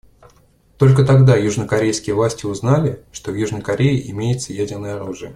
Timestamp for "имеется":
4.09-4.51